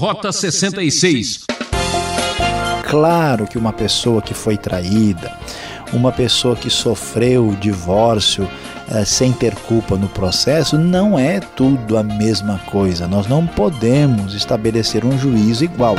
Rota 0.00 0.32
66. 0.32 1.44
Claro 2.88 3.46
que 3.46 3.58
uma 3.58 3.70
pessoa 3.70 4.22
que 4.22 4.32
foi 4.32 4.56
traída, 4.56 5.36
uma 5.92 6.10
pessoa 6.10 6.56
que 6.56 6.70
sofreu 6.70 7.48
o 7.48 7.54
divórcio 7.54 8.48
eh, 8.90 9.04
sem 9.04 9.30
ter 9.30 9.54
culpa 9.54 9.98
no 9.98 10.08
processo, 10.08 10.78
não 10.78 11.18
é 11.18 11.38
tudo 11.38 11.98
a 11.98 12.02
mesma 12.02 12.58
coisa. 12.60 13.06
Nós 13.06 13.26
não 13.26 13.46
podemos 13.46 14.32
estabelecer 14.32 15.04
um 15.04 15.18
juízo 15.18 15.64
igual. 15.64 15.96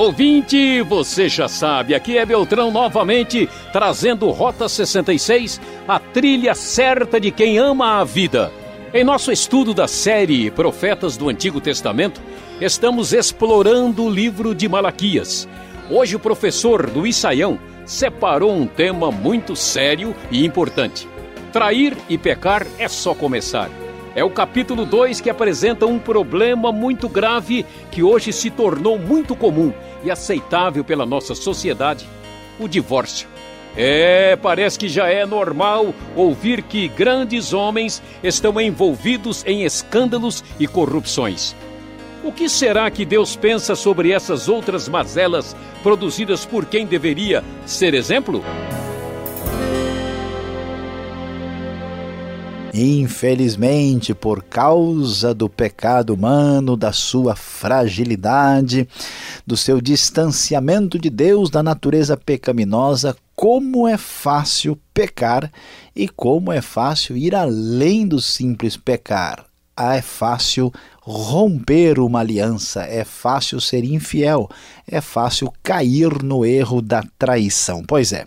Ouvinte, 0.00 0.80
você 0.80 1.28
já 1.28 1.46
sabe, 1.46 1.94
aqui 1.94 2.16
é 2.16 2.24
Beltrão 2.24 2.70
novamente 2.70 3.46
trazendo 3.70 4.30
Rota 4.30 4.66
66, 4.66 5.60
a 5.90 5.98
trilha 5.98 6.54
certa 6.54 7.18
de 7.18 7.32
quem 7.32 7.58
ama 7.58 7.98
a 7.98 8.04
vida. 8.04 8.52
Em 8.94 9.02
nosso 9.02 9.32
estudo 9.32 9.74
da 9.74 9.88
série 9.88 10.48
Profetas 10.48 11.16
do 11.16 11.28
Antigo 11.28 11.60
Testamento, 11.60 12.20
estamos 12.60 13.12
explorando 13.12 14.04
o 14.04 14.08
livro 14.08 14.54
de 14.54 14.68
Malaquias. 14.68 15.48
Hoje 15.90 16.14
o 16.14 16.20
professor 16.20 16.88
Luiz 16.94 17.16
Saião 17.16 17.58
separou 17.84 18.54
um 18.54 18.68
tema 18.68 19.10
muito 19.10 19.56
sério 19.56 20.14
e 20.30 20.46
importante. 20.46 21.08
Trair 21.52 21.96
e 22.08 22.16
pecar 22.16 22.64
é 22.78 22.86
só 22.86 23.12
começar. 23.12 23.68
É 24.14 24.22
o 24.22 24.30
capítulo 24.30 24.86
2 24.86 25.20
que 25.20 25.28
apresenta 25.28 25.86
um 25.86 25.98
problema 25.98 26.70
muito 26.70 27.08
grave 27.08 27.66
que 27.90 28.00
hoje 28.00 28.32
se 28.32 28.48
tornou 28.48 28.96
muito 28.96 29.34
comum 29.34 29.72
e 30.04 30.10
aceitável 30.10 30.84
pela 30.84 31.04
nossa 31.04 31.34
sociedade: 31.34 32.06
o 32.60 32.68
divórcio. 32.68 33.29
É, 33.76 34.36
parece 34.36 34.78
que 34.78 34.88
já 34.88 35.08
é 35.08 35.24
normal 35.24 35.94
ouvir 36.16 36.62
que 36.62 36.88
grandes 36.88 37.52
homens 37.52 38.02
estão 38.22 38.60
envolvidos 38.60 39.44
em 39.46 39.64
escândalos 39.64 40.42
e 40.58 40.66
corrupções. 40.66 41.54
O 42.22 42.32
que 42.32 42.48
será 42.48 42.90
que 42.90 43.04
Deus 43.04 43.34
pensa 43.34 43.74
sobre 43.74 44.12
essas 44.12 44.48
outras 44.48 44.88
mazelas 44.88 45.56
produzidas 45.82 46.44
por 46.44 46.66
quem 46.66 46.84
deveria 46.84 47.42
ser 47.64 47.94
exemplo? 47.94 48.44
Infelizmente, 52.72 54.14
por 54.14 54.42
causa 54.44 55.34
do 55.34 55.48
pecado 55.48 56.14
humano, 56.14 56.76
da 56.76 56.92
sua 56.92 57.34
fragilidade, 57.34 58.88
do 59.44 59.56
seu 59.56 59.80
distanciamento 59.80 60.98
de 60.98 61.10
Deus, 61.10 61.50
da 61.50 61.62
natureza 61.62 62.16
pecaminosa, 62.16 63.16
como 63.40 63.88
é 63.88 63.96
fácil 63.96 64.78
pecar 64.92 65.50
e 65.96 66.06
como 66.06 66.52
é 66.52 66.60
fácil 66.60 67.16
ir 67.16 67.34
além 67.34 68.06
do 68.06 68.20
simples 68.20 68.76
pecar. 68.76 69.46
Ah, 69.74 69.96
é 69.96 70.02
fácil 70.02 70.70
romper 71.00 71.98
uma 72.00 72.20
aliança, 72.20 72.82
é 72.82 73.02
fácil 73.02 73.58
ser 73.58 73.82
infiel, 73.82 74.46
é 74.86 75.00
fácil 75.00 75.50
cair 75.62 76.22
no 76.22 76.44
erro 76.44 76.82
da 76.82 77.02
traição. 77.18 77.82
Pois 77.82 78.12
é. 78.12 78.26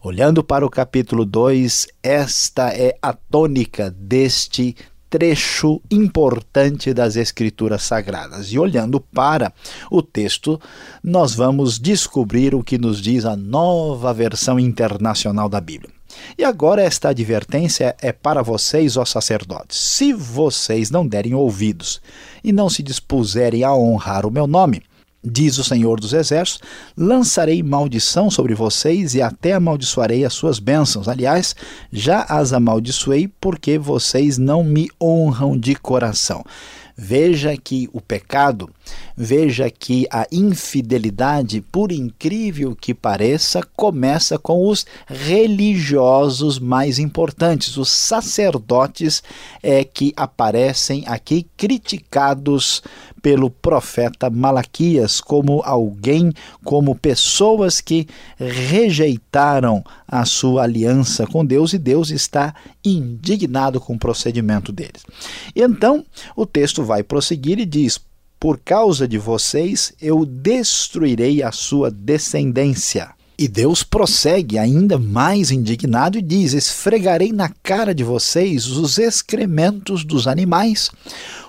Olhando 0.00 0.44
para 0.44 0.64
o 0.64 0.70
capítulo 0.70 1.24
2, 1.24 1.88
esta 2.00 2.68
é 2.68 2.96
a 3.02 3.12
tônica 3.12 3.90
deste 3.90 4.76
trecho 5.08 5.80
importante 5.90 6.92
das 6.92 7.16
Escrituras 7.16 7.82
Sagradas. 7.82 8.52
E 8.52 8.58
olhando 8.58 9.00
para 9.00 9.52
o 9.90 10.02
texto, 10.02 10.60
nós 11.02 11.34
vamos 11.34 11.78
descobrir 11.78 12.54
o 12.54 12.62
que 12.62 12.78
nos 12.78 13.00
diz 13.00 13.24
a 13.24 13.36
nova 13.36 14.12
versão 14.12 14.58
internacional 14.58 15.48
da 15.48 15.60
Bíblia. 15.60 15.94
E 16.38 16.44
agora 16.44 16.82
esta 16.82 17.10
advertência 17.10 17.94
é 18.00 18.12
para 18.12 18.42
vocês, 18.42 18.96
ó 18.96 19.04
sacerdotes. 19.04 19.78
Se 19.78 20.12
vocês 20.12 20.90
não 20.90 21.06
derem 21.06 21.34
ouvidos 21.34 22.00
e 22.42 22.52
não 22.52 22.68
se 22.68 22.82
dispuserem 22.82 23.64
a 23.64 23.74
honrar 23.74 24.26
o 24.26 24.30
meu 24.30 24.46
nome, 24.46 24.82
Diz 25.28 25.58
o 25.58 25.64
Senhor 25.64 25.98
dos 25.98 26.12
Exércitos: 26.12 26.62
lançarei 26.96 27.60
maldição 27.60 28.30
sobre 28.30 28.54
vocês 28.54 29.14
e 29.14 29.20
até 29.20 29.54
amaldiçoarei 29.54 30.24
as 30.24 30.32
suas 30.32 30.60
bênçãos. 30.60 31.08
Aliás, 31.08 31.56
já 31.92 32.22
as 32.22 32.52
amaldiçoei 32.52 33.26
porque 33.40 33.76
vocês 33.76 34.38
não 34.38 34.62
me 34.62 34.88
honram 35.02 35.58
de 35.58 35.74
coração. 35.74 36.44
Veja 36.98 37.54
que 37.56 37.90
o 37.92 38.00
pecado, 38.00 38.70
veja 39.14 39.70
que 39.70 40.06
a 40.10 40.26
infidelidade, 40.32 41.60
por 41.60 41.92
incrível 41.92 42.74
que 42.74 42.94
pareça, 42.94 43.60
começa 43.76 44.38
com 44.38 44.66
os 44.66 44.86
religiosos 45.06 46.58
mais 46.58 46.98
importantes, 46.98 47.76
os 47.76 47.90
sacerdotes 47.90 49.22
é 49.62 49.84
que 49.84 50.14
aparecem 50.16 51.04
aqui 51.06 51.46
criticados 51.54 52.82
pelo 53.26 53.50
profeta 53.50 54.30
Malaquias 54.30 55.20
como 55.20 55.60
alguém, 55.64 56.32
como 56.64 56.94
pessoas 56.94 57.80
que 57.80 58.06
rejeitaram 58.38 59.84
a 60.06 60.24
sua 60.24 60.62
aliança 60.62 61.26
com 61.26 61.44
Deus 61.44 61.72
e 61.72 61.78
Deus 61.78 62.10
está 62.10 62.54
indignado 62.84 63.80
com 63.80 63.94
o 63.94 63.98
procedimento 63.98 64.70
deles. 64.70 65.04
Então, 65.56 66.04
o 66.36 66.46
texto 66.46 66.84
vai 66.86 67.02
prosseguir 67.02 67.58
e 67.58 67.66
diz: 67.66 68.00
Por 68.40 68.58
causa 68.58 69.06
de 69.06 69.18
vocês 69.18 69.92
eu 70.00 70.24
destruirei 70.24 71.42
a 71.42 71.52
sua 71.52 71.90
descendência. 71.90 73.10
E 73.38 73.46
Deus 73.46 73.82
prossegue 73.82 74.56
ainda 74.56 74.98
mais 74.98 75.50
indignado 75.50 76.16
e 76.16 76.22
diz: 76.22 76.54
Esfregarei 76.54 77.32
na 77.32 77.50
cara 77.62 77.94
de 77.94 78.02
vocês 78.02 78.66
os 78.66 78.96
excrementos 78.96 80.04
dos 80.04 80.26
animais, 80.26 80.90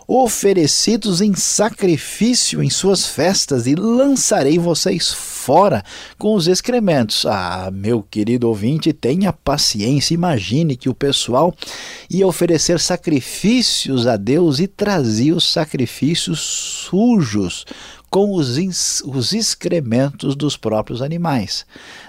oferecidos 0.07 1.19
em 1.19 1.35
sacrifício 1.35 2.63
em 2.63 2.69
suas 2.69 3.05
festas, 3.05 3.67
e 3.67 3.75
lançarei 3.75 4.57
vocês 4.57 5.11
fora 5.11 5.83
com 6.17 6.33
os 6.33 6.47
excrementos. 6.47 7.25
Ah, 7.25 7.69
meu 7.73 8.01
querido 8.01 8.47
ouvinte, 8.47 8.93
tenha 8.93 9.33
paciência. 9.33 10.13
Imagine 10.13 10.77
que 10.77 10.87
o 10.87 10.93
pessoal 10.93 11.53
ia 12.09 12.25
oferecer 12.25 12.79
sacrifícios 12.79 14.07
a 14.07 14.15
Deus 14.15 14.59
e 14.59 14.67
trazia 14.67 15.35
os 15.35 15.51
sacrifícios 15.51 16.39
sujos 16.39 17.65
com 18.09 18.33
os, 18.33 18.57
os 19.03 19.33
excrementos 19.33 20.35
dos 20.35 20.55
próprios 20.55 21.01
animais. 21.01 21.65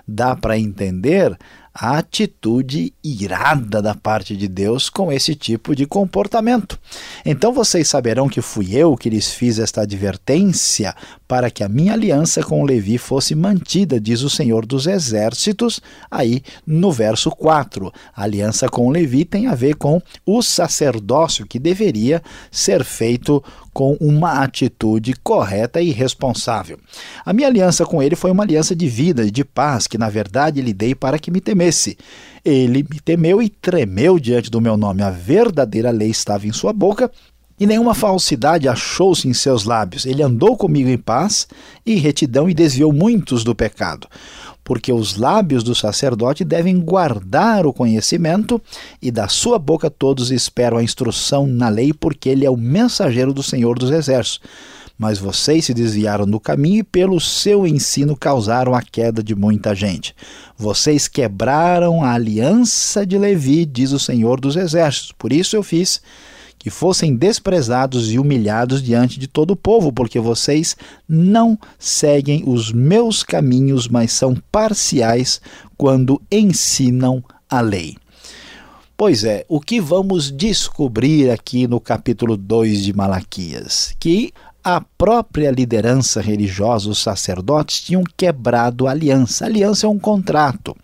Dá 0.07 0.37
para 0.37 0.59
entender 0.59 1.37
a 1.81 1.99
atitude 1.99 2.93
irada 3.05 3.81
da 3.81 3.95
parte 3.95 4.37
de 4.37 4.49
Deus 4.49 4.91
com 4.91 5.13
esse 5.13 5.37
tipo 5.37 5.77
de 5.77 5.87
comportamento. 5.87 6.77
Então 7.25 7.53
vocês 7.53 7.87
saberão 7.87 8.29
que 8.29 8.41
fui 8.41 8.75
eu 8.75 8.97
que 8.97 9.09
lhes 9.09 9.31
fiz 9.31 9.61
esta 9.61 9.83
advertência 9.83 10.93
para 11.29 11.51
que 11.51 11.63
a 11.63 11.69
minha 11.69 11.93
aliança 11.93 12.43
com 12.43 12.65
Levi 12.65 12.97
fosse 12.97 13.35
mantida, 13.35 14.01
diz 14.01 14.23
o 14.23 14.31
Senhor 14.31 14.65
dos 14.65 14.87
Exércitos, 14.87 15.79
aí 16.11 16.43
no 16.67 16.91
verso 16.91 17.31
4. 17.31 17.93
A 18.17 18.23
aliança 18.23 18.67
com 18.67 18.89
Levi 18.89 19.27
tem 19.27 19.47
a 19.47 19.55
ver 19.55 19.77
com 19.77 20.01
o 20.25 20.43
sacerdócio 20.43 21.47
que 21.47 21.59
deveria 21.59 22.23
ser 22.51 22.83
feito 22.83 23.45
com 23.75 23.93
uma 24.01 24.43
atitude 24.43 25.15
correta 25.23 25.83
e 25.83 25.91
responsável. 25.91 26.79
A 27.25 27.33
minha 27.35 27.47
aliança 27.47 27.85
com 27.85 28.03
ele 28.03 28.17
foi 28.17 28.31
uma 28.31 28.43
aliança 28.43 28.75
de 28.75 28.89
vida 28.89 29.25
e 29.25 29.31
de 29.31 29.45
paz, 29.45 29.87
que 29.87 29.99
na 29.99 30.09
verdade 30.09 30.63
lhe 30.63 30.73
dei 30.73 30.95
para 30.95 31.19
que 31.19 31.31
me 31.31 31.43
temesse. 31.43 31.99
Ele 32.43 32.83
me 32.91 32.99
temeu 33.01 33.43
e 33.43 33.51
tremeu 33.51 34.19
diante 34.19 34.51
do 34.51 34.63
meu 34.63 34.79
nome. 34.79 35.03
A 35.03 35.11
verdadeira 35.11 35.91
lei 35.91 36.09
estava 36.09 36.47
em 36.47 36.53
sua 36.53 36.73
boca 36.73 37.11
e 37.59 37.67
nenhuma 37.67 37.95
falsidade 37.95 38.69
achou-se 38.69 39.29
em 39.29 39.35
seus 39.35 39.65
lábios. 39.65 40.07
Ele 40.07 40.23
andou 40.23 40.57
comigo 40.57 40.89
em 40.89 40.99
paz 40.99 41.47
e 41.85 41.95
retidão 41.95 42.49
e 42.49 42.55
desviou 42.55 42.93
muitos 42.93 43.45
do 43.45 43.55
pecado 43.55 44.09
porque 44.69 44.93
os 44.93 45.17
lábios 45.17 45.65
do 45.65 45.75
sacerdote 45.75 46.45
devem 46.45 46.79
guardar 46.79 47.65
o 47.65 47.73
conhecimento, 47.73 48.61
e 49.01 49.11
da 49.11 49.27
sua 49.27 49.59
boca 49.59 49.89
todos 49.89 50.31
esperam 50.31 50.77
a 50.77 50.83
instrução 50.83 51.47
na 51.47 51.71
lei, 51.71 51.91
porque 51.95 52.29
ele 52.29 52.45
é 52.45 52.51
o 52.51 52.57
mensageiro 52.57 53.33
do 53.33 53.43
Senhor 53.43 53.79
dos 53.79 53.91
Exércitos. 53.91 54.47
Mas 54.99 55.19
vocês 55.19 55.65
se 55.65 55.73
desviaram 55.73 56.27
do 56.27 56.39
caminho 56.39 56.81
e, 56.81 56.85
pelo 56.85 57.19
seu 57.19 57.67
ensino, 57.67 58.15
causaram 58.15 58.75
a 58.75 58.83
queda 58.83 59.23
de 59.23 59.35
muita 59.35 59.75
gente. 59.75 60.15
Vocês 60.55 61.09
quebraram 61.09 62.05
a 62.05 62.13
aliança 62.13 63.07
de 63.07 63.17
Levi, 63.17 63.65
diz 63.65 63.93
o 63.93 63.99
Senhor 63.99 64.39
dos 64.39 64.55
Exércitos. 64.55 65.13
Por 65.17 65.33
isso 65.33 65.57
eu 65.57 65.63
fiz 65.63 66.03
que 66.59 66.71
fossem 66.71 67.15
desprezados 67.15 68.13
e 68.13 68.19
humilhados 68.19 68.83
diante 68.83 69.19
de 69.19 69.29
todo 69.29 69.53
o 69.53 69.57
povo, 69.57 69.93
porque 69.93 70.19
vocês 70.19 70.77
não 71.09 71.59
seguem 71.79 72.43
os 72.47 72.73
meus 72.73 73.23
caminhos, 73.23 73.87
mas 73.89 74.13
são 74.13 74.37
parciais 74.51 75.41
quando 75.77 76.21
ensinam 76.31 77.23
a 77.49 77.61
lei. 77.61 77.97
Pois 78.97 79.23
é, 79.23 79.45
o 79.49 79.61
que 79.61 79.81
vamos 79.81 80.33
descobrir 80.33 81.31
aqui 81.31 81.69
no 81.69 81.79
capítulo 81.79 82.37
2 82.37 82.83
de 82.83 82.93
Malaquias? 82.93 83.95
Que 84.01 84.33
a 84.63 84.81
própria 84.81 85.51
liderança 85.51 86.21
religiosa, 86.21 86.91
os 86.91 86.99
sacerdotes, 86.99 87.81
tinham 87.81 88.05
quebrado 88.17 88.87
a 88.87 88.91
aliança. 88.91 89.45
A 89.45 89.49
aliança 89.49 89.87
é 89.87 89.89
um 89.89 89.99
contrato. 89.99 90.77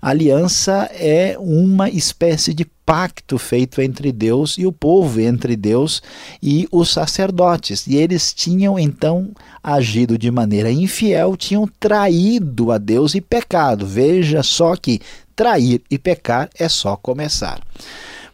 A 0.00 0.10
aliança 0.10 0.90
é 0.94 1.36
uma 1.38 1.88
espécie 1.90 2.54
de 2.54 2.64
pacto 2.64 3.38
feito 3.38 3.80
entre 3.80 4.10
Deus 4.10 4.56
e 4.58 4.66
o 4.66 4.72
povo, 4.72 5.20
entre 5.20 5.54
Deus 5.54 6.02
e 6.42 6.66
os 6.72 6.90
sacerdotes. 6.90 7.86
E 7.86 7.96
eles 7.96 8.32
tinham 8.32 8.78
então 8.78 9.30
agido 9.62 10.18
de 10.18 10.30
maneira 10.30 10.72
infiel, 10.72 11.36
tinham 11.36 11.68
traído 11.78 12.72
a 12.72 12.78
Deus 12.78 13.14
e 13.14 13.20
pecado. 13.20 13.86
Veja 13.86 14.42
só 14.42 14.74
que 14.74 15.00
trair 15.36 15.82
e 15.90 15.98
pecar 15.98 16.48
é 16.58 16.68
só 16.68 16.96
começar. 16.96 17.60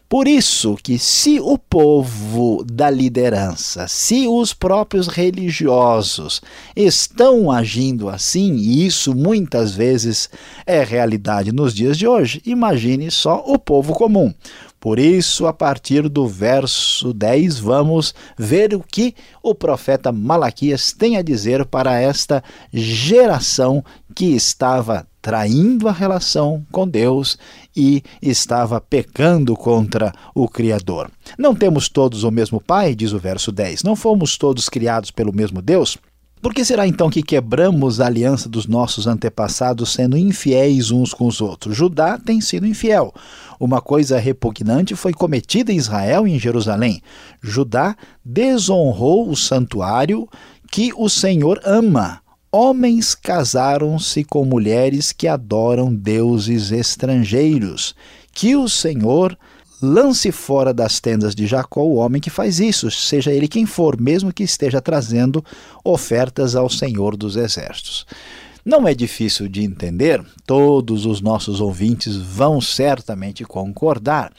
Por 0.09 0.25
isso 0.25 0.77
que 0.81 0.97
se 0.97 1.37
o 1.37 1.57
povo 1.57 2.63
da 2.63 2.89
liderança, 2.89 3.89
se 3.89 4.25
os 4.25 4.53
próprios 4.53 5.07
religiosos 5.07 6.41
estão 6.73 7.51
agindo 7.51 8.07
assim, 8.07 8.55
e 8.55 8.85
isso 8.85 9.13
muitas 9.13 9.75
vezes 9.75 10.29
é 10.65 10.81
realidade 10.81 11.51
nos 11.51 11.73
dias 11.75 11.97
de 11.97 12.07
hoje, 12.07 12.41
imagine 12.45 13.11
só 13.11 13.43
o 13.45 13.59
povo 13.59 13.93
comum. 13.93 14.33
Por 14.87 14.99
isso, 14.99 15.45
a 15.45 15.51
partir 15.51 16.07
do 16.07 16.25
verso 16.25 17.13
10, 17.13 17.59
vamos 17.59 18.15
ver 18.37 18.73
o 18.73 18.79
que 18.79 19.13
o 19.43 19.53
profeta 19.53 20.13
Malaquias 20.13 20.93
tem 20.93 21.17
a 21.17 21.21
dizer 21.21 21.65
para 21.65 21.99
esta 21.99 22.41
geração 22.71 23.83
que 24.15 24.27
estava 24.27 25.05
traindo 25.21 25.89
a 25.89 25.91
relação 25.91 26.65
com 26.71 26.87
Deus 26.87 27.37
e 27.75 28.01
estava 28.21 28.79
pecando 28.79 29.57
contra 29.57 30.13
o 30.33 30.47
Criador. 30.47 31.11
Não 31.37 31.53
temos 31.53 31.89
todos 31.89 32.23
o 32.23 32.31
mesmo 32.31 32.61
Pai, 32.61 32.95
diz 32.95 33.11
o 33.11 33.19
verso 33.19 33.51
10. 33.51 33.83
Não 33.83 33.93
fomos 33.93 34.37
todos 34.37 34.69
criados 34.69 35.11
pelo 35.11 35.35
mesmo 35.35 35.61
Deus? 35.61 35.97
Por 36.39 36.53
que 36.53 36.63
será 36.63 36.87
então 36.87 37.09
que 37.09 37.23
quebramos 37.23 37.99
a 37.99 38.05
aliança 38.05 38.47
dos 38.47 38.67
nossos 38.67 39.07
antepassados 39.07 39.91
sendo 39.91 40.15
infiéis 40.15 40.91
uns 40.91 41.11
com 41.11 41.25
os 41.25 41.41
outros? 41.41 41.75
Judá 41.75 42.19
tem 42.19 42.39
sido 42.39 42.67
infiel. 42.67 43.11
Uma 43.59 43.81
coisa 43.81 44.19
repugnante 44.19 44.95
foi 44.95 45.13
cometida 45.13 45.71
em 45.71 45.77
Israel 45.77 46.27
e 46.27 46.31
em 46.31 46.39
Jerusalém. 46.39 47.01
Judá 47.41 47.95
desonrou 48.23 49.29
o 49.29 49.35
santuário 49.35 50.27
que 50.71 50.91
o 50.95 51.09
Senhor 51.09 51.59
ama 51.63 52.21
homens 52.51 53.13
casaram-se 53.13 54.23
com 54.23 54.45
mulheres 54.45 55.11
que 55.11 55.27
adoram 55.27 55.93
deuses 55.93 56.71
estrangeiros. 56.71 57.95
Que 58.33 58.55
o 58.55 58.67
Senhor 58.69 59.37
lance 59.81 60.31
fora 60.31 60.73
das 60.73 60.99
tendas 60.99 61.35
de 61.35 61.45
Jacó 61.45 61.83
o 61.83 61.95
homem 61.95 62.21
que 62.21 62.29
faz 62.29 62.59
isso, 62.59 62.89
seja 62.89 63.31
ele 63.31 63.47
quem 63.47 63.65
for, 63.65 63.99
mesmo 63.99 64.33
que 64.33 64.43
esteja 64.43 64.81
trazendo 64.81 65.43
ofertas 65.83 66.55
ao 66.55 66.69
Senhor 66.69 67.15
dos 67.15 67.35
Exércitos. 67.35 68.05
Não 68.67 68.85
é 68.85 68.93
difícil 68.93 69.47
de 69.47 69.63
entender, 69.63 70.21
todos 70.45 71.05
os 71.05 71.21
nossos 71.21 71.61
ouvintes 71.61 72.17
vão 72.17 72.59
certamente 72.59 73.45
concordar 73.45 74.33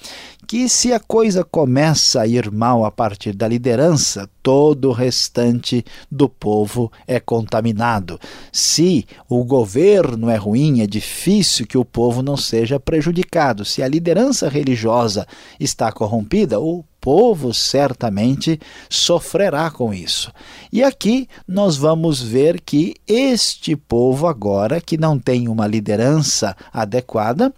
que 0.47 0.69
se 0.69 0.93
a 0.93 1.01
coisa 1.01 1.43
começa 1.43 2.21
a 2.21 2.27
ir 2.27 2.51
mal 2.51 2.85
a 2.85 2.91
partir 2.91 3.35
da 3.35 3.49
liderança, 3.49 4.29
todo 4.43 4.91
o 4.91 4.93
restante 4.93 5.83
do 6.13 6.29
povo 6.29 6.93
é 7.07 7.19
contaminado. 7.19 8.21
Se 8.53 9.07
o 9.31 9.43
governo 9.45 10.29
é 10.29 10.37
ruim, 10.37 10.83
é 10.83 10.87
difícil 10.87 11.67
que 11.67 11.79
o 11.79 11.85
povo 11.85 12.23
não 12.23 12.37
seja 12.37 12.79
prejudicado. 12.79 13.65
Se 13.65 13.83
a 13.83 13.89
liderança 13.89 14.47
religiosa 14.47 15.27
está 15.59 15.91
corrompida, 15.91 16.61
o 16.61 16.85
povo 17.09 17.55
certamente 17.55 18.61
sofrerá 18.91 19.71
com 19.71 19.95
isso. 19.95 20.31
E 20.71 20.83
aqui 20.83 21.27
nós 21.49 21.75
vamos 21.75 22.21
ver 22.21 22.61
que 22.61 22.97
este 23.07 23.75
povo, 23.75 24.27
agora 24.27 24.79
que 24.79 24.99
não 24.99 25.19
tem 25.19 25.49
uma 25.49 25.67
liderança 25.67 26.55
adequada, 26.71 27.51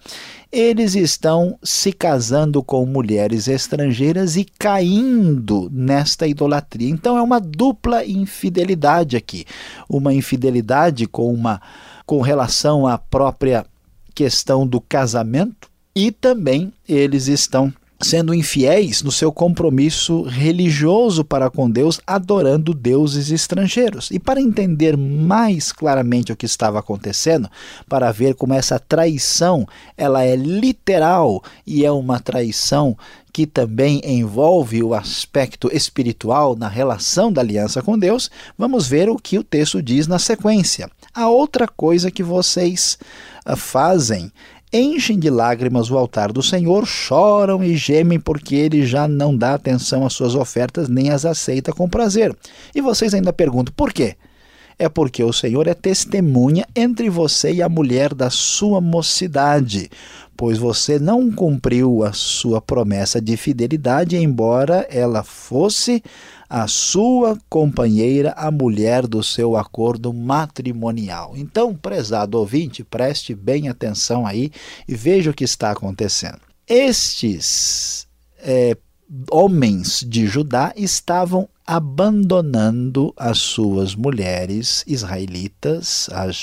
eles 0.52 0.94
estão 0.94 1.58
se 1.64 1.93
casando 1.93 2.62
com 2.62 2.87
mulheres 2.87 3.49
estrangeiras 3.49 4.37
e 4.37 4.44
caindo 4.44 5.69
nesta 5.73 6.29
idolatria. 6.29 6.88
Então 6.88 7.19
é 7.19 7.23
uma 7.23 7.41
dupla 7.41 8.06
infidelidade 8.06 9.17
aqui, 9.17 9.44
uma 9.88 10.14
infidelidade 10.14 11.08
com 11.08 11.35
uma 11.35 11.61
com 12.06 12.20
relação 12.20 12.87
à 12.87 12.97
própria 12.97 13.67
questão 14.14 14.64
do 14.64 14.81
casamento 14.81 15.69
e 15.93 16.12
também 16.12 16.73
eles 16.88 17.26
estão 17.26 17.73
sendo 18.02 18.35
infiéis 18.35 19.02
no 19.02 19.12
seu 19.12 19.31
compromisso 19.31 20.23
religioso 20.23 21.25
para 21.25 21.50
com 21.50 21.70
Deus, 21.70 22.00
adorando 22.06 22.73
deuses 22.73 23.31
estrangeiros. 23.31 24.11
E 24.11 24.19
para 24.19 24.41
entender 24.41 24.97
mais 24.97 25.70
claramente 25.70 26.32
o 26.32 26.37
que 26.37 26.47
estava 26.47 26.79
acontecendo, 26.79 27.49
para 27.88 28.11
ver 28.11 28.35
como 28.35 28.55
essa 28.55 28.79
traição, 28.79 29.67
ela 29.97 30.25
é 30.25 30.35
literal 30.35 31.43
e 31.67 31.85
é 31.85 31.91
uma 31.91 32.19
traição 32.19 32.97
que 33.32 33.47
também 33.47 34.00
envolve 34.05 34.82
o 34.82 34.94
aspecto 34.94 35.70
espiritual 35.73 36.56
na 36.56 36.69
relação 36.69 37.32
da 37.32 37.41
aliança 37.41 37.82
com 37.82 37.99
Deus, 37.99 38.31
vamos 38.58 38.88
ver 38.88 39.08
o 39.08 39.17
que 39.17 39.38
o 39.38 39.44
texto 39.44 39.81
diz 39.81 40.06
na 40.06 40.19
sequência. 40.19 40.91
A 41.14 41.29
outra 41.29 41.69
coisa 41.69 42.11
que 42.11 42.23
vocês 42.23 42.99
ah, 43.44 43.56
fazem 43.56 44.32
enchem 44.72 45.19
de 45.19 45.28
lágrimas 45.28 45.90
o 45.90 45.99
altar 45.99 46.32
do 46.32 46.43
Senhor, 46.43 46.87
choram 46.87 47.62
e 47.62 47.76
gemem 47.76 48.20
porque 48.20 48.55
ele 48.55 48.87
já 48.87 49.08
não 49.08 49.37
dá 49.37 49.55
atenção 49.55 50.06
às 50.06 50.12
suas 50.12 50.34
ofertas 50.34 50.88
nem 50.88 51.11
as 51.11 51.25
aceita 51.25 51.72
com 51.72 51.88
prazer. 51.88 52.37
E 52.75 52.81
vocês 52.81 53.14
ainda 53.14 53.32
perguntam 53.32 53.75
por 53.76 53.93
quê? 53.93 54.17
É 54.78 54.88
porque 54.88 55.22
o 55.22 55.32
Senhor 55.32 55.67
é 55.67 55.75
testemunha 55.75 56.67
entre 56.75 57.11
você 57.11 57.52
e 57.52 57.62
a 57.62 57.69
mulher 57.69 58.14
da 58.14 58.31
sua 58.31 58.81
mocidade, 58.81 59.90
pois 60.34 60.56
você 60.56 60.99
não 60.99 61.31
cumpriu 61.31 62.02
a 62.02 62.14
sua 62.14 62.62
promessa 62.62 63.20
de 63.20 63.37
fidelidade, 63.37 64.16
embora 64.16 64.87
ela 64.88 65.23
fosse 65.23 66.02
a 66.50 66.67
sua 66.67 67.38
companheira, 67.49 68.32
a 68.32 68.50
mulher 68.50 69.06
do 69.06 69.23
seu 69.23 69.56
acordo 69.56 70.12
matrimonial. 70.12 71.35
Então, 71.37 71.73
prezado 71.76 72.37
ouvinte, 72.37 72.82
preste 72.82 73.37
bem 73.37 73.69
atenção 73.69 74.26
aí 74.26 74.50
e 74.88 74.97
veja 74.97 75.31
o 75.31 75.35
que 75.35 75.44
está 75.44 75.70
acontecendo. 75.70 76.41
Estes 76.67 78.08
é, 78.41 78.76
homens 79.31 80.05
de 80.07 80.27
Judá 80.27 80.73
estavam 80.77 81.49
abandonando 81.67 83.12
as 83.17 83.39
suas 83.39 83.95
mulheres 83.95 84.85
israelitas, 84.87 86.09
as 86.12 86.43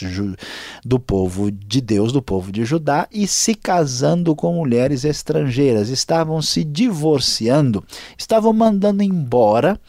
do 0.86 1.00
povo 1.00 1.52
de 1.52 1.82
Deus, 1.82 2.12
do 2.12 2.22
povo 2.22 2.52
de 2.52 2.64
Judá, 2.64 3.08
e 3.12 3.28
se 3.28 3.54
casando 3.54 4.36
com 4.36 4.54
mulheres 4.54 5.04
estrangeiras. 5.04 5.90
Estavam 5.90 6.42
se 6.42 6.64
divorciando, 6.64 7.84
estavam 8.18 8.54
mandando 8.54 9.04
embora 9.04 9.80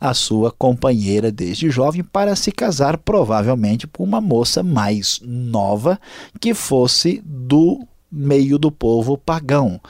a 0.00 0.14
sua 0.14 0.50
companheira 0.50 1.30
desde 1.30 1.70
jovem 1.70 2.02
para 2.02 2.36
se 2.36 2.52
casar, 2.52 2.98
provavelmente, 2.98 3.86
com 3.86 4.04
uma 4.04 4.20
moça 4.20 4.62
mais 4.62 5.20
nova 5.22 5.98
que 6.40 6.54
fosse 6.54 7.22
do 7.24 7.86
meio 8.10 8.58
do 8.58 8.70
povo 8.70 9.18
pagão 9.18 9.80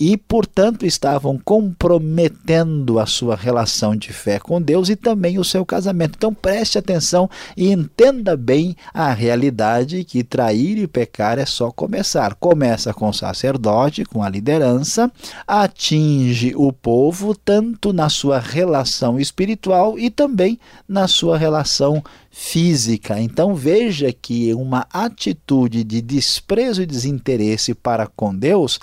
e, 0.00 0.16
portanto, 0.16 0.86
estavam 0.86 1.38
comprometendo 1.38 2.98
a 2.98 3.04
sua 3.04 3.36
relação 3.36 3.94
de 3.94 4.14
fé 4.14 4.38
com 4.38 4.60
Deus 4.60 4.88
e 4.88 4.96
também 4.96 5.38
o 5.38 5.44
seu 5.44 5.62
casamento. 5.66 6.14
Então, 6.16 6.32
preste 6.32 6.78
atenção 6.78 7.28
e 7.54 7.70
entenda 7.70 8.34
bem 8.34 8.74
a 8.94 9.12
realidade 9.12 10.02
que 10.04 10.24
trair 10.24 10.78
e 10.78 10.86
pecar 10.86 11.38
é 11.38 11.44
só 11.44 11.70
começar. 11.70 12.34
Começa 12.36 12.94
com 12.94 13.10
o 13.10 13.12
sacerdote, 13.12 14.06
com 14.06 14.22
a 14.22 14.28
liderança, 14.30 15.12
atinge 15.46 16.54
o 16.56 16.72
povo 16.72 17.34
tanto 17.34 17.92
na 17.92 18.08
sua 18.08 18.38
relação 18.38 19.20
espiritual 19.20 19.98
e 19.98 20.08
também 20.08 20.58
na 20.88 21.06
sua 21.06 21.36
relação 21.36 22.02
física. 22.30 23.20
Então 23.20 23.54
veja 23.54 24.12
que 24.12 24.54
uma 24.54 24.86
atitude 24.92 25.82
de 25.82 26.00
desprezo 26.00 26.82
e 26.82 26.86
desinteresse 26.86 27.74
para 27.74 28.06
com 28.06 28.34
Deus 28.34 28.78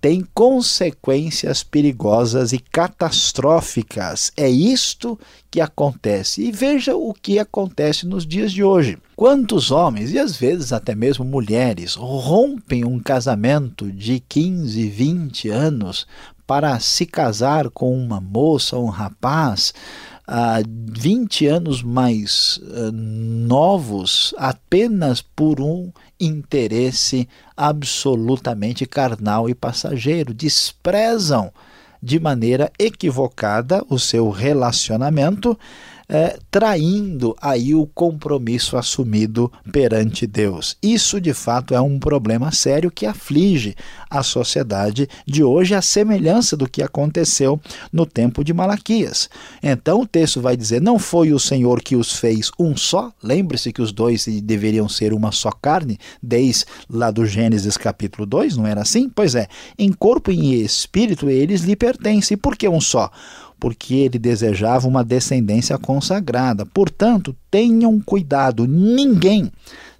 tem 0.00 0.22
consequências 0.34 1.62
perigosas 1.62 2.52
e 2.52 2.58
catastróficas. 2.58 4.30
É 4.36 4.48
isto 4.48 5.18
que 5.50 5.62
acontece. 5.62 6.42
E 6.42 6.52
veja 6.52 6.94
o 6.94 7.14
que 7.14 7.38
acontece 7.38 8.06
nos 8.06 8.26
dias 8.26 8.52
de 8.52 8.62
hoje. 8.62 8.98
Quantos 9.16 9.70
homens, 9.70 10.12
e 10.12 10.18
às 10.18 10.36
vezes 10.36 10.74
até 10.74 10.94
mesmo 10.94 11.24
mulheres, 11.24 11.94
rompem 11.94 12.84
um 12.84 13.00
casamento 13.00 13.90
de 13.90 14.20
15, 14.20 14.86
20 14.90 15.48
anos 15.48 16.06
para 16.46 16.78
se 16.80 17.06
casar 17.06 17.70
com 17.70 17.96
uma 17.96 18.20
moça 18.20 18.76
ou 18.76 18.84
um 18.84 18.90
rapaz 18.90 19.72
uh, 20.28 20.62
20 20.66 21.46
anos 21.46 21.82
mais 21.82 22.58
uh, 22.58 22.92
novos 22.92 24.34
apenas 24.36 25.22
por 25.22 25.60
um 25.60 25.92
interesse 26.18 27.28
absolutamente 27.56 28.86
carnal 28.86 29.48
e 29.48 29.54
passageiro. 29.54 30.32
Desprezam 30.32 31.52
de 32.02 32.20
maneira 32.20 32.70
equivocada 32.78 33.84
o 33.88 33.98
seu 33.98 34.28
relacionamento 34.30 35.58
é, 36.08 36.38
traindo 36.50 37.34
aí 37.40 37.74
o 37.74 37.86
compromisso 37.86 38.76
assumido 38.76 39.50
perante 39.72 40.26
Deus. 40.26 40.76
Isso 40.82 41.20
de 41.20 41.32
fato 41.32 41.74
é 41.74 41.80
um 41.80 41.98
problema 41.98 42.52
sério 42.52 42.90
que 42.90 43.06
aflige 43.06 43.74
a 44.10 44.22
sociedade 44.22 45.08
de 45.26 45.42
hoje, 45.42 45.74
a 45.74 45.82
semelhança 45.82 46.56
do 46.56 46.68
que 46.68 46.82
aconteceu 46.82 47.60
no 47.92 48.06
tempo 48.06 48.44
de 48.44 48.52
Malaquias. 48.52 49.28
Então 49.62 50.02
o 50.02 50.06
texto 50.06 50.40
vai 50.40 50.56
dizer: 50.56 50.80
Não 50.80 50.98
foi 50.98 51.32
o 51.32 51.38
Senhor 51.38 51.82
que 51.82 51.96
os 51.96 52.16
fez 52.16 52.50
um 52.58 52.76
só? 52.76 53.12
Lembre-se 53.22 53.72
que 53.72 53.82
os 53.82 53.92
dois 53.92 54.26
deveriam 54.42 54.88
ser 54.88 55.12
uma 55.12 55.32
só 55.32 55.50
carne, 55.50 55.98
desde 56.22 56.64
lá 56.88 57.10
do 57.10 57.26
Gênesis 57.26 57.76
capítulo 57.76 58.26
2, 58.26 58.56
não 58.56 58.66
era 58.66 58.82
assim? 58.82 59.08
Pois 59.08 59.34
é, 59.34 59.48
em 59.78 59.92
corpo 59.92 60.30
e 60.30 60.38
em 60.38 60.52
espírito 60.60 61.28
eles 61.28 61.62
lhe 61.62 61.76
pertencem. 61.76 62.36
Por 62.36 62.56
que 62.56 62.68
um 62.68 62.80
só? 62.80 63.10
Porque 63.58 63.94
ele 63.94 64.18
desejava 64.18 64.86
uma 64.86 65.04
descendência 65.04 65.78
consagrada. 65.78 66.66
Portanto, 66.66 67.34
tenham 67.50 68.00
cuidado, 68.00 68.66
ninguém 68.66 69.50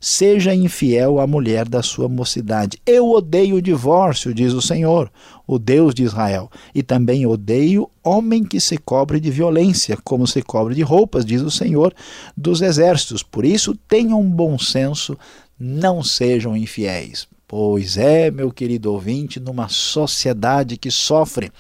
seja 0.05 0.55
infiel 0.55 1.19
à 1.19 1.27
mulher 1.27 1.67
da 1.67 1.83
sua 1.83 2.11
mocidade. 2.11 2.79
Eu 2.85 3.11
odeio 3.11 3.57
o 3.57 3.63
divórcio, 3.63 4.35
diz 4.35 4.53
o 4.53 4.61
Senhor, 4.61 5.11
o 5.47 5.59
Deus 5.59 5.95
de 5.95 6.03
Israel, 6.03 6.51
e 6.75 6.83
também 6.83 7.25
odeio 7.25 7.89
homem 8.03 8.45
que 8.45 8.61
se 8.61 8.77
cobre 8.77 9.19
de 9.19 9.31
violência, 9.31 9.97
como 10.05 10.27
se 10.27 10.43
cobre 10.43 10.75
de 10.75 10.83
roupas, 10.83 11.25
diz 11.25 11.41
o 11.41 11.51
Senhor 11.51 11.95
dos 12.37 12.61
exércitos. 12.61 13.23
Por 13.23 13.47
isso, 13.47 13.75
tenham 13.89 14.23
bom 14.23 14.59
senso, 14.59 15.17
não 15.59 16.03
sejam 16.03 16.55
infiéis. 16.55 17.27
Pois 17.49 17.97
é, 17.97 18.31
meu 18.31 18.51
querido 18.51 18.93
ouvinte, 18.93 19.39
numa 19.41 19.69
sociedade 19.69 20.77
que 20.77 20.91
sofre 20.91 21.51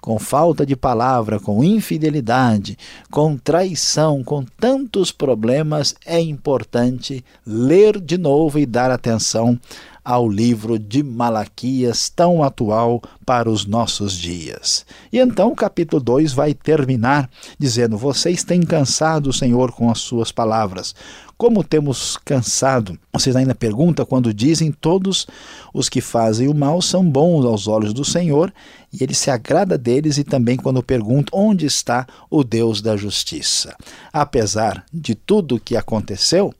com 0.00 0.18
falta 0.18 0.64
de 0.64 0.74
palavra, 0.74 1.38
com 1.38 1.62
infidelidade, 1.62 2.76
com 3.10 3.36
traição, 3.36 4.24
com 4.24 4.44
tantos 4.44 5.12
problemas, 5.12 5.94
é 6.06 6.20
importante 6.20 7.24
ler 7.46 8.00
de 8.00 8.16
novo 8.16 8.58
e 8.58 8.66
dar 8.66 8.90
atenção 8.90 9.58
ao 10.04 10.28
livro 10.28 10.78
de 10.78 11.02
Malaquias, 11.02 12.08
tão 12.08 12.42
atual 12.42 13.02
para 13.24 13.50
os 13.50 13.66
nossos 13.66 14.14
dias. 14.14 14.84
E 15.12 15.18
então 15.18 15.52
o 15.52 15.56
capítulo 15.56 16.02
2 16.02 16.32
vai 16.32 16.54
terminar 16.54 17.28
dizendo: 17.58 17.96
Vocês 17.96 18.42
têm 18.44 18.62
cansado 18.62 19.28
o 19.28 19.32
Senhor 19.32 19.72
com 19.72 19.90
as 19.90 19.98
suas 20.00 20.32
palavras. 20.32 20.94
Como 21.40 21.64
temos 21.64 22.18
cansado? 22.22 22.98
Vocês 23.10 23.34
ainda 23.34 23.54
perguntam 23.54 24.04
quando 24.04 24.34
dizem: 24.34 24.70
Todos 24.70 25.26
os 25.72 25.88
que 25.88 26.02
fazem 26.02 26.48
o 26.48 26.54
mal 26.54 26.82
são 26.82 27.02
bons 27.02 27.46
aos 27.46 27.66
olhos 27.66 27.94
do 27.94 28.04
Senhor, 28.04 28.52
e 28.92 29.02
ele 29.02 29.14
se 29.14 29.30
agrada 29.30 29.78
deles, 29.78 30.18
e 30.18 30.22
também 30.22 30.58
quando 30.58 30.82
perguntam: 30.82 31.40
Onde 31.40 31.64
está 31.64 32.06
o 32.28 32.44
Deus 32.44 32.82
da 32.82 32.94
justiça? 32.94 33.74
Apesar 34.12 34.84
de 34.92 35.14
tudo 35.14 35.54
o 35.54 35.60
que 35.60 35.78
aconteceu, 35.78 36.52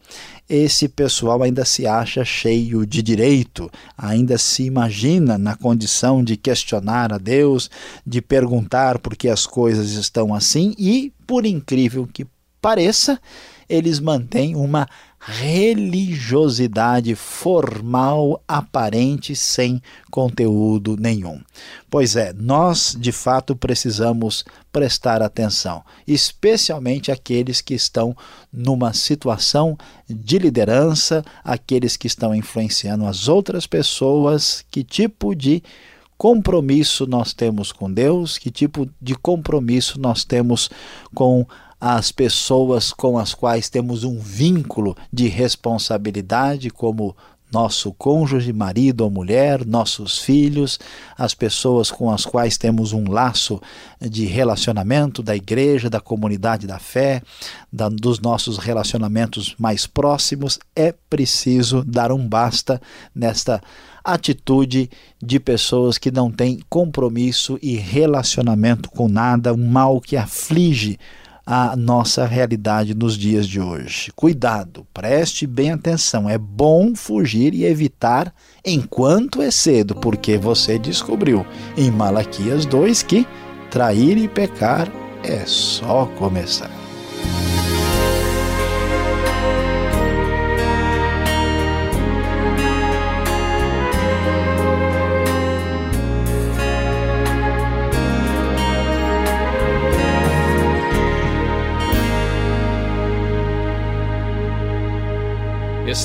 esse 0.50 0.88
pessoal 0.88 1.44
ainda 1.44 1.64
se 1.64 1.86
acha 1.86 2.24
cheio 2.24 2.84
de 2.84 3.00
direito, 3.00 3.70
ainda 3.96 4.36
se 4.36 4.64
imagina 4.64 5.38
na 5.38 5.54
condição 5.54 6.24
de 6.24 6.36
questionar 6.36 7.12
a 7.12 7.18
Deus, 7.18 7.70
de 8.04 8.20
perguntar 8.20 8.98
por 8.98 9.14
que 9.14 9.28
as 9.28 9.46
coisas 9.46 9.92
estão 9.92 10.34
assim 10.34 10.74
e, 10.76 11.12
por 11.24 11.46
incrível 11.46 12.04
que 12.12 12.26
pareça, 12.60 13.20
eles 13.68 14.00
mantêm 14.00 14.56
uma 14.56 14.88
religiosidade 15.20 17.14
formal, 17.14 18.42
aparente, 18.48 19.36
sem 19.36 19.82
conteúdo 20.10 20.96
nenhum. 20.98 21.40
Pois 21.90 22.16
é, 22.16 22.32
nós 22.32 22.96
de 22.98 23.12
fato 23.12 23.54
precisamos 23.54 24.44
prestar 24.72 25.20
atenção, 25.20 25.84
especialmente 26.06 27.12
aqueles 27.12 27.60
que 27.60 27.74
estão 27.74 28.16
numa 28.50 28.94
situação 28.94 29.76
de 30.08 30.38
liderança, 30.38 31.22
aqueles 31.44 31.98
que 31.98 32.06
estão 32.06 32.34
influenciando 32.34 33.04
as 33.04 33.28
outras 33.28 33.66
pessoas, 33.66 34.64
que 34.70 34.82
tipo 34.82 35.34
de 35.34 35.62
compromisso 36.16 37.06
nós 37.06 37.34
temos 37.34 37.72
com 37.72 37.92
Deus, 37.92 38.38
que 38.38 38.50
tipo 38.50 38.88
de 39.00 39.14
compromisso 39.14 40.00
nós 40.00 40.24
temos 40.24 40.70
com 41.14 41.46
as 41.80 42.12
pessoas 42.12 42.92
com 42.92 43.18
as 43.18 43.32
quais 43.32 43.68
temos 43.68 44.04
um 44.04 44.18
vínculo 44.18 44.96
de 45.10 45.28
responsabilidade, 45.28 46.68
como 46.68 47.16
nosso 47.52 47.92
cônjuge, 47.92 48.52
marido 48.52 49.00
ou 49.00 49.10
mulher, 49.10 49.66
nossos 49.66 50.18
filhos, 50.18 50.78
as 51.18 51.34
pessoas 51.34 51.90
com 51.90 52.10
as 52.10 52.24
quais 52.24 52.56
temos 52.56 52.92
um 52.92 53.10
laço 53.10 53.60
de 54.00 54.24
relacionamento 54.24 55.22
da 55.22 55.34
igreja, 55.34 55.90
da 55.90 56.00
comunidade 56.00 56.66
da 56.66 56.78
fé, 56.78 57.22
da, 57.72 57.88
dos 57.88 58.20
nossos 58.20 58.58
relacionamentos 58.58 59.54
mais 59.58 59.86
próximos, 59.86 60.58
é 60.76 60.94
preciso 61.08 61.84
dar 61.84 62.12
um 62.12 62.26
basta 62.26 62.80
nesta 63.14 63.60
atitude 64.04 64.88
de 65.20 65.40
pessoas 65.40 65.98
que 65.98 66.10
não 66.10 66.30
têm 66.30 66.60
compromisso 66.68 67.58
e 67.60 67.74
relacionamento 67.76 68.88
com 68.90 69.08
nada, 69.08 69.52
um 69.52 69.68
mal 69.68 70.00
que 70.00 70.16
aflige 70.16 70.98
a 71.50 71.74
nossa 71.74 72.26
realidade 72.26 72.94
nos 72.94 73.18
dias 73.18 73.44
de 73.44 73.60
hoje. 73.60 74.12
Cuidado, 74.14 74.86
preste 74.94 75.48
bem 75.48 75.72
atenção. 75.72 76.30
É 76.30 76.38
bom 76.38 76.94
fugir 76.94 77.54
e 77.54 77.64
evitar 77.64 78.32
enquanto 78.64 79.42
é 79.42 79.50
cedo, 79.50 79.96
porque 79.96 80.38
você 80.38 80.78
descobriu 80.78 81.44
em 81.76 81.90
Malaquias 81.90 82.64
2 82.64 83.02
que 83.02 83.26
trair 83.68 84.16
e 84.16 84.28
pecar 84.28 84.88
é 85.24 85.44
só 85.44 86.06
começar. 86.16 86.79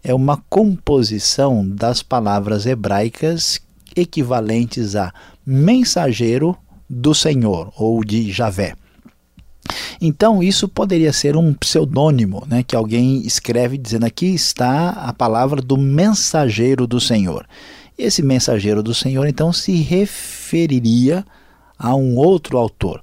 é 0.04 0.14
uma 0.14 0.38
composição 0.50 1.68
das 1.68 2.02
palavras 2.02 2.66
hebraicas 2.66 3.60
equivalentes 3.96 4.96
a 4.96 5.14
mensageiro 5.46 6.58
do 6.90 7.14
Senhor 7.14 7.72
ou 7.78 8.04
de 8.04 8.32
Javé. 8.32 8.74
Então, 10.02 10.42
isso 10.42 10.68
poderia 10.68 11.14
ser 11.14 11.38
um 11.38 11.54
pseudônimo, 11.54 12.44
né, 12.48 12.64
que 12.64 12.76
alguém 12.76 13.22
escreve 13.26 13.78
dizendo 13.78 14.06
aqui 14.06 14.26
está 14.26 14.90
a 14.90 15.14
palavra 15.14 15.62
do 15.62 15.78
mensageiro 15.78 16.88
do 16.88 17.00
Senhor. 17.00 17.46
Esse 18.02 18.24
mensageiro 18.24 18.82
do 18.82 18.96
Senhor, 18.96 19.28
então, 19.28 19.54
se 19.54 19.74
referiria 19.76 21.24
a 21.78 21.96
um 21.96 22.18
outro 22.18 22.58
autor. 22.58 23.00